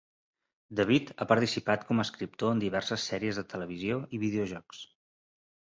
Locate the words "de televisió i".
3.43-4.27